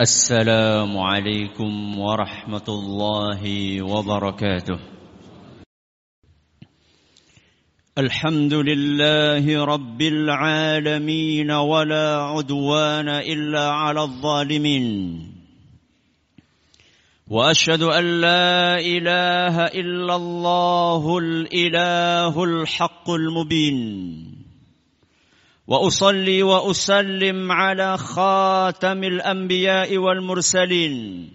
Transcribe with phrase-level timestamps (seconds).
[0.00, 3.42] السلام عليكم ورحمة الله
[3.82, 4.78] وبركاته.
[7.98, 14.86] الحمد لله رب العالمين ولا عدوان إلا على الظالمين.
[17.28, 24.29] وأشهد أن لا إله إلا الله الإله الحق المبين.
[25.70, 31.30] وأصلي وأسلم على خاتم الأنبياء والمرسلين.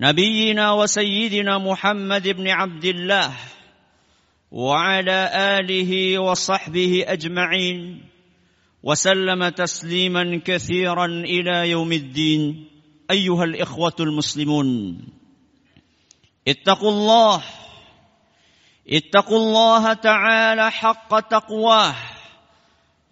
[0.00, 3.32] نبينا وسيدنا محمد بن عبد الله
[4.50, 8.02] وعلى آله وصحبه أجمعين.
[8.82, 12.68] وسلم تسليما كثيرا إلى يوم الدين.
[13.10, 14.98] أيها الإخوة المسلمون
[16.48, 17.42] اتقوا الله.
[18.88, 22.13] اتقوا الله تعالى حق تقواه.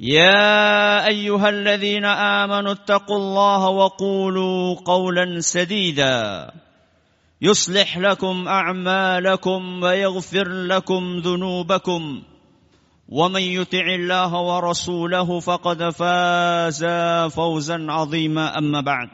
[0.02, 6.50] يا أيها الذين آمنوا اتقوا الله وقولوا قولا سديدا.
[7.42, 12.22] يصلح لكم أعمالكم ويغفر لكم ذنوبكم.
[13.08, 16.84] ومن يطع الله ورسوله فقد فاز
[17.30, 18.58] فوزا عظيما.
[18.58, 19.08] أما بعد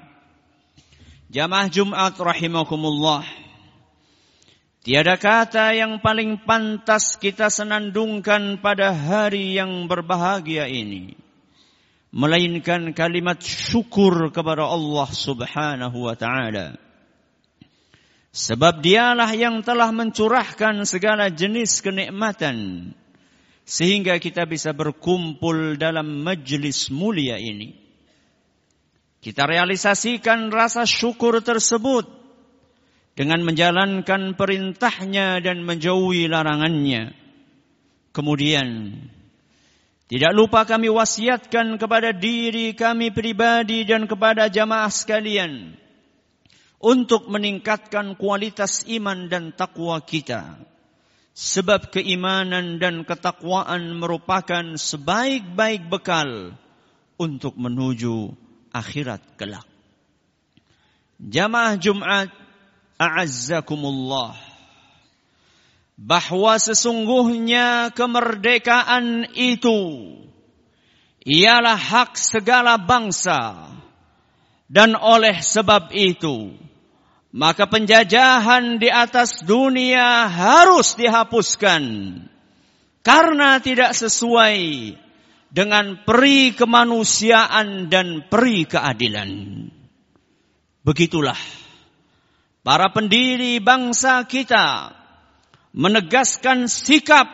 [1.28, 3.20] Jamaah Jumat rahimakumullah.
[4.88, 11.12] Tiada kata yang paling pantas kita senandungkan pada hari yang berbahagia ini.
[12.08, 16.80] Melainkan kalimat syukur kepada Allah subhanahu wa ta'ala.
[18.32, 22.88] Sebab dialah yang telah mencurahkan segala jenis kenikmatan.
[23.68, 27.76] Sehingga kita bisa berkumpul dalam majlis mulia ini.
[29.20, 32.18] Kita realisasikan rasa syukur tersebut
[33.18, 37.18] dengan menjalankan perintahnya dan menjauhi larangannya.
[38.14, 38.94] Kemudian,
[40.06, 45.74] tidak lupa kami wasiatkan kepada diri kami pribadi dan kepada jamaah sekalian
[46.78, 50.54] untuk meningkatkan kualitas iman dan takwa kita.
[51.34, 56.54] Sebab keimanan dan ketakwaan merupakan sebaik-baik bekal
[57.18, 58.30] untuk menuju
[58.70, 59.66] akhirat kelak.
[61.18, 62.47] Jamaah Jumat
[62.98, 64.36] a'azzakumullah.
[65.98, 70.14] Bahwa sesungguhnya kemerdekaan itu
[71.26, 73.72] ialah hak segala bangsa.
[74.68, 76.52] Dan oleh sebab itu
[77.28, 81.84] maka penjajahan di atas dunia harus dihapuskan.
[83.04, 84.56] Karena tidak sesuai
[85.48, 89.30] dengan peri kemanusiaan dan peri keadilan.
[90.84, 91.36] Begitulah
[92.68, 94.92] para pendiri bangsa kita
[95.72, 97.24] menegaskan sikap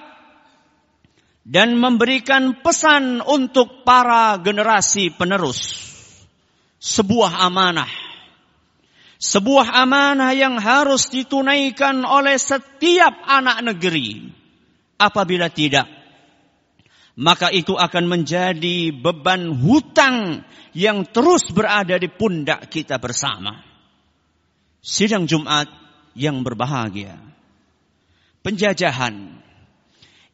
[1.43, 5.91] dan memberikan pesan untuk para generasi penerus.
[6.79, 7.91] Sebuah amanah.
[9.19, 14.31] Sebuah amanah yang harus ditunaikan oleh setiap anak negeri.
[15.03, 15.91] Apabila tidak,
[17.19, 20.47] maka itu akan menjadi beban hutang
[20.79, 23.74] yang terus berada di pundak kita bersama
[24.85, 25.73] sidang Jumat
[26.13, 27.17] yang berbahagia.
[28.45, 29.41] Penjajahan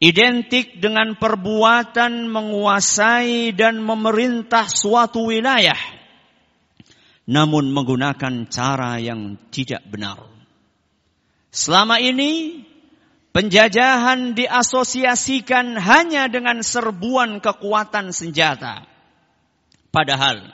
[0.03, 5.79] identik dengan perbuatan menguasai dan memerintah suatu wilayah
[7.31, 10.19] namun menggunakan cara yang tidak benar.
[11.55, 12.63] Selama ini
[13.31, 18.83] penjajahan diasosiasikan hanya dengan serbuan kekuatan senjata.
[19.95, 20.51] Padahal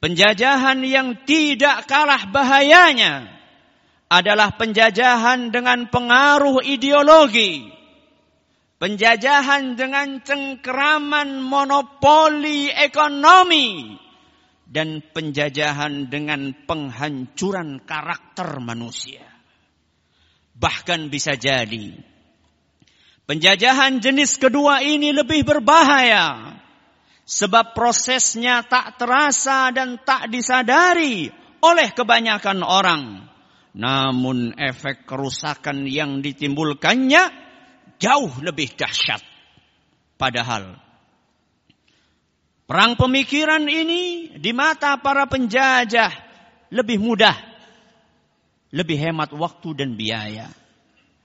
[0.00, 3.28] Penjajahan yang tidak kalah bahayanya
[4.08, 7.68] adalah penjajahan dengan pengaruh ideologi.
[8.80, 14.00] Penjajahan dengan cengkeraman monopoli ekonomi.
[14.64, 19.26] Dan penjajahan dengan penghancuran karakter manusia.
[20.56, 22.10] Bahkan bisa jadi
[23.30, 26.49] penjajahan jenis kedua ini lebih berbahaya
[27.30, 31.30] Sebab prosesnya tak terasa dan tak disadari
[31.62, 33.02] oleh kebanyakan orang.
[33.70, 37.22] Namun efek kerusakan yang ditimbulkannya
[38.02, 39.22] jauh lebih dahsyat.
[40.18, 40.74] Padahal
[42.66, 46.10] perang pemikiran ini di mata para penjajah
[46.74, 47.38] lebih mudah,
[48.74, 50.50] lebih hemat waktu dan biaya,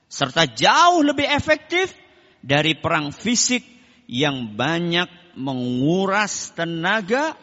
[0.05, 1.97] serta jauh lebih efektif
[2.45, 3.74] dari perang fisik
[4.05, 7.35] yang banyak menguras tenaga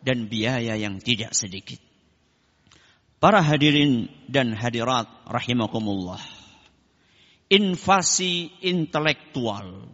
[0.00, 1.80] dan biaya yang tidak sedikit.
[3.20, 6.20] Para hadirin dan hadirat rahimakumullah.
[7.50, 9.90] Invasi intelektual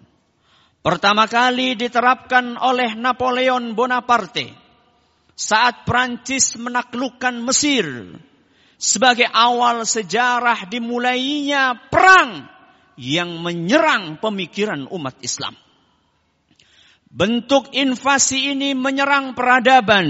[0.84, 4.52] pertama kali diterapkan oleh Napoleon Bonaparte
[5.32, 8.14] saat Prancis menaklukkan Mesir
[8.76, 12.44] sebagai awal sejarah dimulainya perang
[13.00, 15.56] yang menyerang pemikiran umat Islam.
[17.16, 20.04] Bentuk invasi ini menyerang peradaban,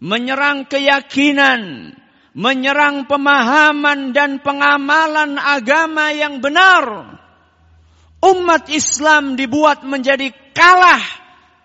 [0.00, 1.92] menyerang keyakinan,
[2.32, 7.20] menyerang pemahaman dan pengamalan agama yang benar.
[8.24, 11.04] Umat Islam dibuat menjadi kalah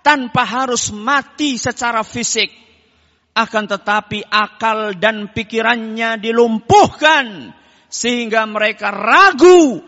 [0.04, 2.52] tanpa harus mati secara fisik.
[3.40, 7.56] Akan tetapi akal dan pikirannya dilumpuhkan
[7.88, 9.80] sehingga mereka ragu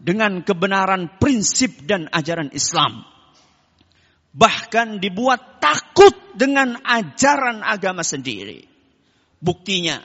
[0.00, 3.11] dengan kebenaran prinsip dan ajaran Islam.
[4.32, 8.64] Bahkan dibuat takut dengan ajaran agama sendiri.
[9.42, 10.00] Buktinya,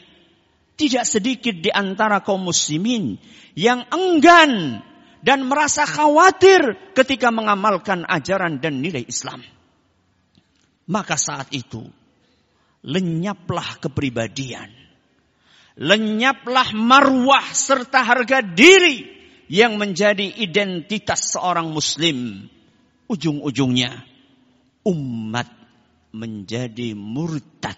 [0.75, 3.15] tidak sedikit di antara kaum muslimin
[3.55, 4.83] yang enggan
[5.23, 9.41] dan merasa khawatir ketika mengamalkan ajaran dan nilai Islam.
[10.87, 11.83] Maka saat itu
[12.83, 14.71] lenyaplah kepribadian,
[15.79, 19.03] lenyaplah marwah serta harga diri
[19.47, 22.47] yang menjadi identitas seorang muslim.
[23.07, 24.16] Ujung-ujungnya
[24.87, 25.51] umat
[26.15, 27.75] menjadi murtad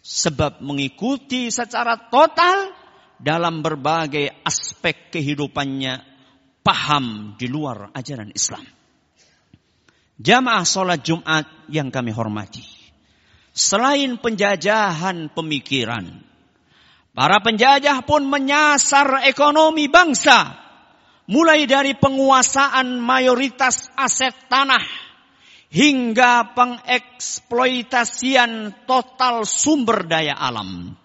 [0.00, 2.72] sebab mengikuti secara total
[3.20, 6.00] dalam berbagai aspek kehidupannya
[6.64, 8.64] paham di luar ajaran Islam.
[10.16, 12.64] Jamaah sholat Jumat yang kami hormati.
[13.56, 16.24] Selain penjajahan pemikiran,
[17.12, 20.64] para penjajah pun menyasar ekonomi bangsa.
[21.26, 25.05] Mulai dari penguasaan mayoritas aset tanah
[25.70, 30.96] hingga pengeksploitasian total sumber daya alam.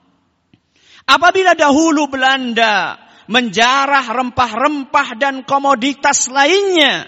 [1.06, 2.98] Apabila dahulu Belanda
[3.32, 7.08] menjarah rempah-rempah dan komoditas lainnya.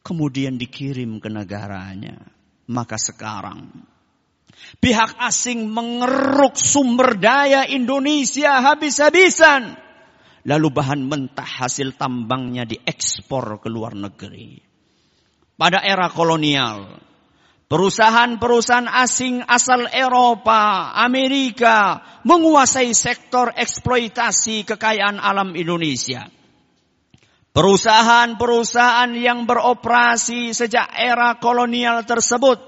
[0.00, 2.16] Kemudian dikirim ke negaranya.
[2.66, 3.70] Maka sekarang
[4.82, 9.76] pihak asing mengeruk sumber daya Indonesia habis-habisan.
[10.46, 14.75] Lalu bahan mentah hasil tambangnya diekspor ke luar negeri.
[15.56, 16.96] Pada era kolonial,
[17.66, 26.30] Perusahaan-perusahaan asing asal Eropa, Amerika menguasai sektor eksploitasi kekayaan alam Indonesia.
[27.50, 32.62] Perusahaan-perusahaan yang beroperasi sejak era kolonial tersebut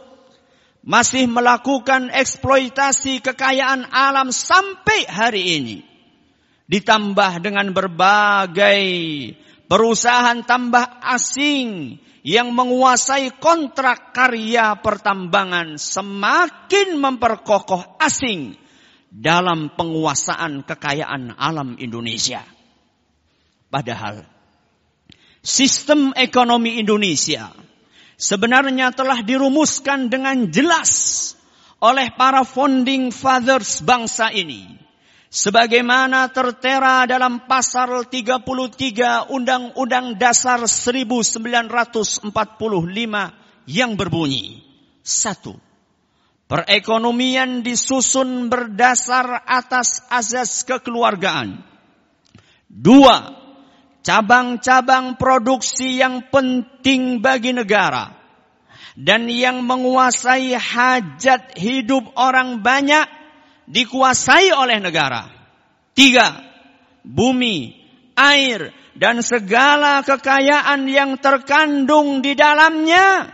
[0.82, 5.78] masih melakukan eksploitasi kekayaan alam sampai hari ini.
[6.66, 8.82] Ditambah dengan berbagai
[9.70, 18.58] perusahaan tambah asing yang menguasai kontrak karya pertambangan semakin memperkokoh asing
[19.08, 22.42] dalam penguasaan kekayaan alam Indonesia.
[23.68, 24.24] Padahal
[25.44, 27.52] sistem ekonomi Indonesia
[28.18, 31.34] sebenarnya telah dirumuskan dengan jelas
[31.78, 34.87] oleh para founding fathers bangsa ini
[35.28, 42.26] sebagaimana tertera dalam pasal 33 Undang-Undang Dasar 1945
[43.68, 44.64] yang berbunyi
[45.04, 45.68] satu
[46.48, 51.60] Perekonomian disusun berdasar atas azas kekeluargaan.
[52.72, 53.36] Dua,
[54.00, 58.16] cabang-cabang produksi yang penting bagi negara
[58.96, 63.17] dan yang menguasai hajat hidup orang banyak
[63.68, 65.28] dikuasai oleh negara.
[65.92, 66.40] Tiga,
[67.04, 67.76] bumi,
[68.16, 73.30] air, dan segala kekayaan yang terkandung di dalamnya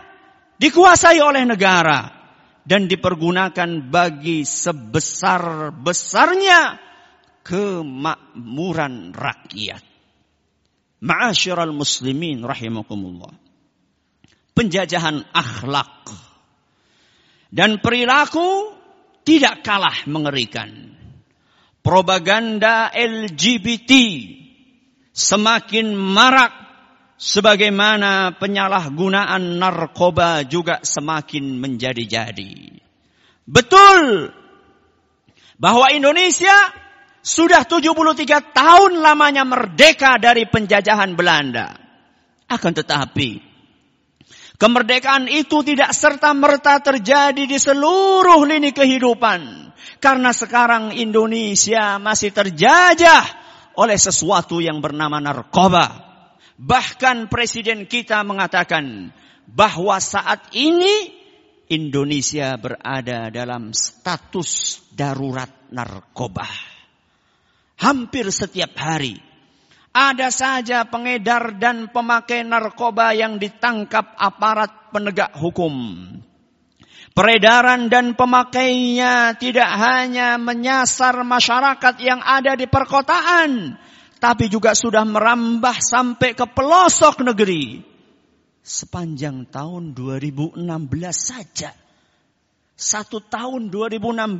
[0.61, 2.11] dikuasai oleh negara
[2.65, 6.85] dan dipergunakan bagi sebesar-besarnya
[7.45, 9.83] kemakmuran rakyat.
[11.05, 13.29] Ma'asyiral muslimin rahimakumullah.
[14.55, 16.07] Penjajahan akhlak
[17.51, 18.71] dan perilaku
[19.25, 20.93] tidak kalah mengerikan.
[21.81, 23.91] Propaganda LGBT
[25.13, 26.53] semakin marak
[27.17, 32.81] sebagaimana penyalahgunaan narkoba juga semakin menjadi-jadi.
[33.45, 34.29] Betul
[35.61, 36.53] bahwa Indonesia
[37.25, 41.73] sudah 73 tahun lamanya merdeka dari penjajahan Belanda.
[42.45, 43.54] Akan tetapi
[44.55, 49.71] Kemerdekaan itu tidak serta-merta terjadi di seluruh lini kehidupan.
[49.99, 53.23] Karena sekarang Indonesia masih terjajah
[53.75, 56.07] oleh sesuatu yang bernama narkoba.
[56.55, 59.11] Bahkan presiden kita mengatakan
[59.43, 61.11] bahwa saat ini
[61.67, 66.47] Indonesia berada dalam status darurat narkoba.
[67.75, 69.24] Hampir setiap hari
[69.95, 75.71] ada saja pengedar dan pemakai narkoba yang ditangkap aparat penegak hukum.
[77.15, 83.79] Peredaran dan pemakainya tidak hanya menyasar masyarakat yang ada di perkotaan,
[84.19, 87.79] tapi juga sudah merambah sampai ke pelosok negeri.
[88.59, 90.59] Sepanjang tahun 2016
[91.15, 91.71] saja.
[92.75, 94.35] Satu tahun 2016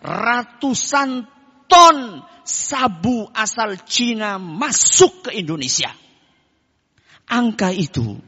[0.00, 1.28] ratusan
[1.70, 5.94] ton sabu asal Cina masuk ke Indonesia.
[7.30, 8.18] Angka itu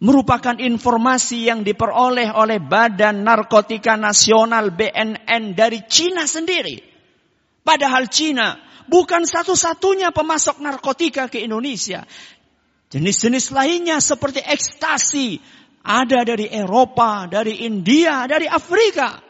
[0.00, 6.80] merupakan informasi yang diperoleh oleh Badan Narkotika Nasional BNN dari Cina sendiri.
[7.60, 8.56] Padahal Cina
[8.88, 12.06] bukan satu-satunya pemasok narkotika ke Indonesia.
[12.86, 15.42] Jenis-jenis lainnya seperti ekstasi
[15.82, 19.25] ada dari Eropa, dari India, dari Afrika.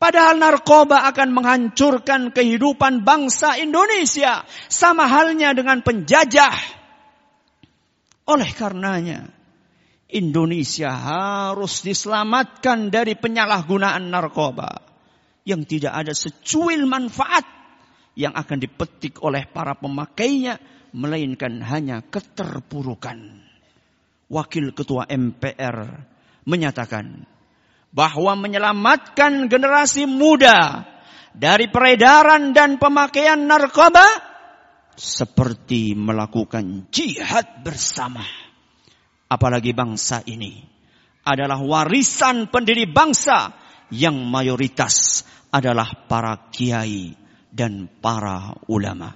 [0.00, 4.48] Padahal narkoba akan menghancurkan kehidupan bangsa Indonesia.
[4.72, 6.56] Sama halnya dengan penjajah.
[8.24, 9.28] Oleh karenanya,
[10.08, 14.80] Indonesia harus diselamatkan dari penyalahgunaan narkoba
[15.44, 17.44] yang tidak ada secuil manfaat
[18.16, 20.56] yang akan dipetik oleh para pemakainya
[20.96, 23.36] melainkan hanya keterpurukan.
[24.32, 25.78] Wakil Ketua MPR
[26.48, 27.26] menyatakan
[27.90, 30.86] bahwa menyelamatkan generasi muda
[31.34, 34.06] dari peredaran dan pemakaian narkoba
[34.94, 38.22] seperti melakukan jihad bersama
[39.30, 40.66] apalagi bangsa ini
[41.22, 43.54] adalah warisan pendiri bangsa
[43.94, 47.14] yang mayoritas adalah para kiai
[47.50, 49.14] dan para ulama.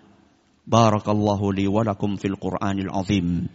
[0.64, 3.46] Barakallahu li wa lakum fil Qur'anil azim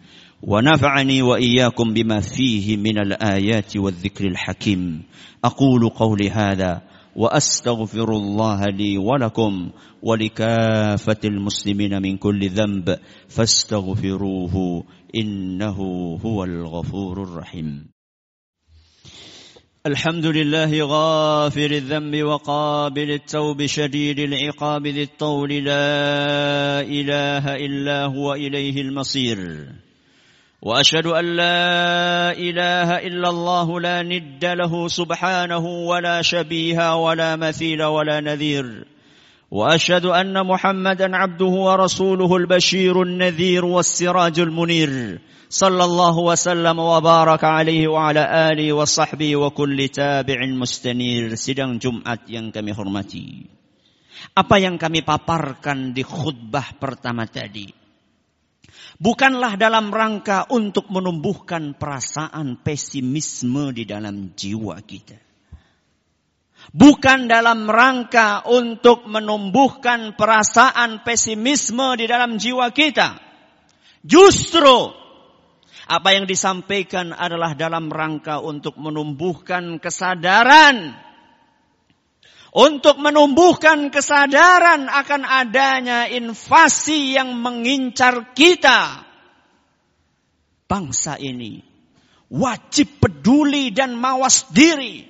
[0.42, 5.04] wa iyyakum bima fihi minal ayati wadh-dhikril hakim.
[5.44, 9.72] Aqulu qawli hadha وأستغفر الله لي ولكم
[10.04, 13.00] ولكافة المسلمين من كل ذنب.
[13.28, 14.84] فاستغفروه
[15.16, 15.78] إنه
[16.26, 17.88] هو الغفور الرحيم.
[19.86, 25.50] الحمد لله غافر الذنب وقابل التوب شديد العقاب ذي الطول.
[25.50, 29.40] لا إله إلا هو إليه المصير.
[30.65, 38.21] واشهد ان لا اله الا الله لا ند له سبحانه ولا شبيه ولا مثيل ولا
[38.21, 38.85] نذير
[39.51, 48.23] واشهد ان محمدا عبده ورسوله البشير النذير والسراج المنير صلى الله وسلم وبارك عليه وعلى
[48.51, 53.45] اله وصحبه وكل تابع مستنير sidang Jumat yang kami hormati
[54.33, 57.78] apa yang kami paparkan di khutbah pertama tadi
[59.00, 65.18] bukanlah dalam rangka untuk menumbuhkan perasaan pesimisme di dalam jiwa kita.
[66.70, 73.18] Bukan dalam rangka untuk menumbuhkan perasaan pesimisme di dalam jiwa kita.
[74.06, 74.94] Justru
[75.90, 80.94] apa yang disampaikan adalah dalam rangka untuk menumbuhkan kesadaran
[82.54, 89.06] untuk menumbuhkan kesadaran akan adanya invasi yang mengincar kita.
[90.70, 91.62] Bangsa ini
[92.30, 95.06] wajib peduli dan mawas diri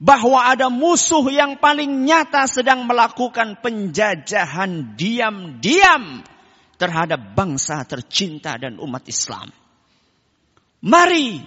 [0.00, 6.24] bahwa ada musuh yang paling nyata sedang melakukan penjajahan diam-diam
[6.80, 9.52] terhadap bangsa tercinta dan umat Islam.
[10.80, 11.44] Mari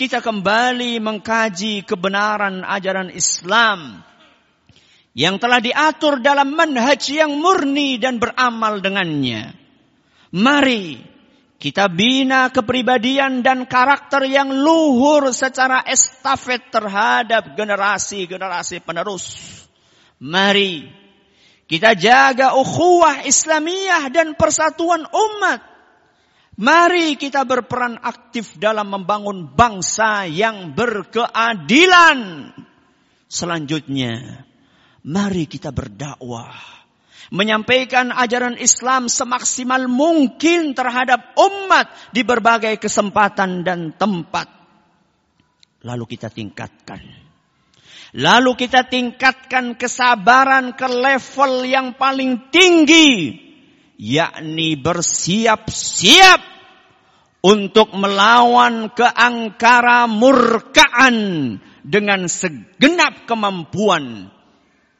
[0.00, 4.00] kita kembali mengkaji kebenaran ajaran Islam
[5.14, 9.54] yang telah diatur dalam manhaj yang murni dan beramal dengannya.
[10.30, 11.02] Mari
[11.60, 19.36] kita bina kepribadian dan karakter yang luhur secara estafet terhadap generasi-generasi penerus.
[20.22, 20.88] Mari
[21.70, 25.60] kita jaga ukhuwah Islamiyah dan persatuan umat.
[26.60, 32.50] Mari kita berperan aktif dalam membangun bangsa yang berkeadilan.
[33.30, 34.44] Selanjutnya,
[35.06, 36.52] Mari kita berdakwah.
[37.30, 44.50] Menyampaikan ajaran Islam semaksimal mungkin terhadap umat di berbagai kesempatan dan tempat.
[45.86, 47.00] Lalu kita tingkatkan.
[48.18, 53.38] Lalu kita tingkatkan kesabaran ke level yang paling tinggi.
[53.94, 56.42] Yakni bersiap-siap
[57.46, 61.16] untuk melawan keangkara murkaan
[61.86, 64.34] dengan segenap kemampuan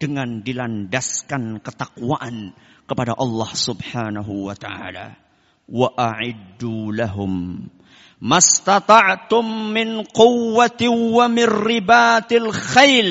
[0.00, 2.56] dengan dilandaskan ketakwaan
[2.88, 5.20] kepada Allah Subhanahu wa taala.
[5.68, 7.68] Wa a'iddu lahum
[8.20, 13.10] mastata'tum min quwwati wa min ribatil khail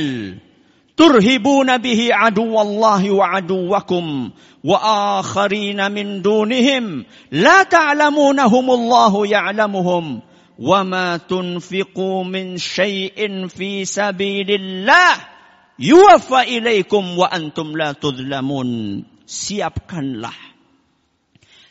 [1.00, 4.78] turhibuna bihi aduwallahi wa aduwakum wa
[5.18, 10.20] akharina min dunihim la ta'lamunahumullahu ya'lamuhum
[10.60, 15.39] wa ma tunfiqu min syai'in fi sabilillah
[15.80, 19.02] yuwaffa ilaikum wa antum la tudlamun.
[19.24, 20.36] Siapkanlah.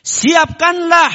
[0.01, 1.13] Siapkanlah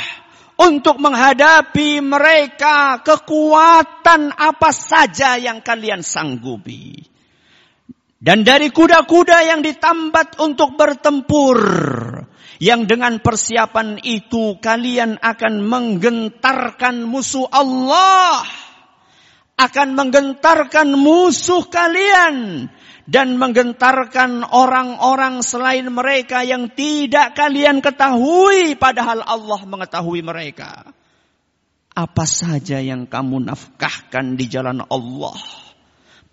[0.54, 7.10] untuk menghadapi mereka kekuatan apa saja yang kalian sanggupi.
[8.24, 11.60] Dan dari kuda-kuda yang ditambat untuk bertempur
[12.62, 18.46] yang dengan persiapan itu kalian akan menggentarkan musuh Allah,
[19.60, 22.64] akan menggentarkan musuh kalian,
[23.04, 30.88] dan menggentarkan orang-orang selain mereka yang tidak kalian ketahui, padahal Allah mengetahui mereka.
[31.94, 35.38] Apa saja yang kamu nafkahkan di jalan Allah,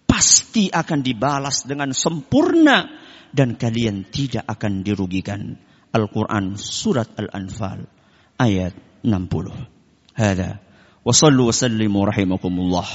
[0.07, 2.87] pasti akan dibalas dengan sempurna,
[3.31, 5.55] dan kalian tidak akan dirugikan.
[5.91, 7.83] Al-Quran Surat Al-Anfal
[8.39, 8.73] ayat
[9.03, 10.15] 60.
[10.15, 10.70] Hada.
[11.05, 12.85] وصلوا وسلموا رحمكم الله.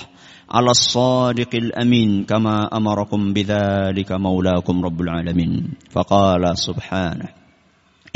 [0.51, 5.75] على الصادق الأمين كما أمركم بذلك مولاكم رب العالمين.
[5.91, 7.29] فقال سبحانه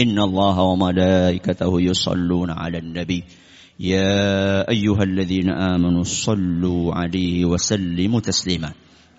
[0.00, 3.24] إن الله وملائكته يصلون على النبي.
[3.80, 8.72] يا أيها الذين آمنوا صلوا عليه وسلموا تسليما.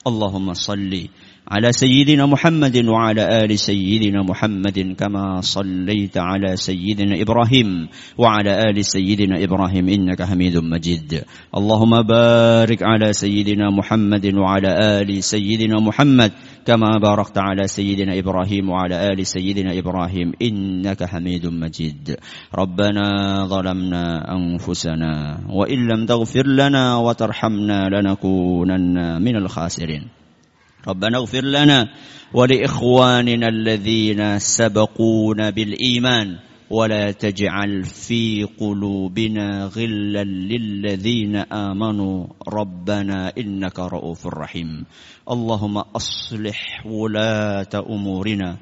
[0.08, 1.08] اللهم صلِّ
[1.52, 9.44] على سيدنا محمد وعلى آل سيدنا محمد كما صليت على سيدنا إبراهيم وعلى آل سيدنا
[9.44, 11.24] إبراهيم إنك حميد مجيد.
[11.58, 16.32] اللهم بارك على سيدنا محمد وعلى آل سيدنا محمد
[16.66, 22.16] كما باركت على سيدنا إبراهيم وعلى آل سيدنا إبراهيم إنك حميد مجيد.
[22.56, 23.08] ربنا
[23.46, 30.21] ظلمنا أنفسنا وإن لم تغفر لنا وترحمنا لنكونن من الخاسرين.
[30.88, 31.88] ربنا اغفر لنا
[32.34, 36.38] ولإخواننا الذين سبقونا بالإيمان
[36.72, 44.86] ولا تجعل في قلوبنا غلا للذين آمنوا ربنا إنك رؤوف رحيم.
[45.32, 48.58] اللهم أصلح ولاة أمورنا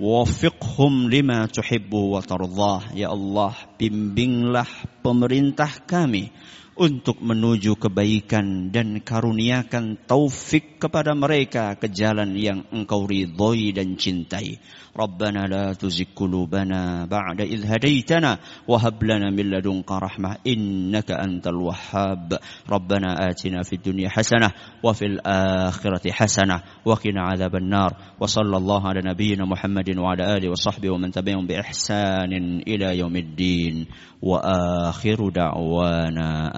[0.00, 2.82] ووفقهم لما تحب وترضاه.
[2.94, 4.68] يا الله bimbinglah
[5.02, 6.30] pemerintah kami.
[6.74, 14.58] untuk menuju kebaikan dan karuniakan taufik kepada mereka ke jalan yang engkau ridhoi dan cintai.
[14.94, 21.66] Rabbana la tuzigh qulubana ba'da idh hadaitana wa hab lana min ladunka rahmah innaka antal
[21.66, 22.38] wahhab.
[22.62, 24.54] Rabbana atina fid dunya hasanah
[24.86, 28.14] wa fil akhirati hasanah wa qina adzaban nar.
[28.22, 32.62] Wa sallallahu ala nabiyyina Muhammadin wa ala alihi wa sahbihi wa man tabi'ahum bi ihsanin
[32.62, 33.90] ila yaumiddin.
[34.22, 34.46] Wa
[34.94, 36.54] akhiru da'wana